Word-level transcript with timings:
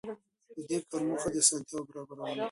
د 0.55 0.57
دې 0.69 0.77
کار 0.89 1.01
موخه 1.07 1.29
د 1.33 1.35
اسانتیاوو 1.43 1.87
برابرول 1.89 2.29
وو. 2.35 2.39